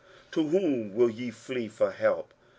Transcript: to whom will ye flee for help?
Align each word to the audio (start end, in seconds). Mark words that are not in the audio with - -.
to 0.31 0.47
whom 0.47 0.95
will 0.95 1.11
ye 1.11 1.29
flee 1.29 1.67
for 1.67 1.91
help? 1.91 2.33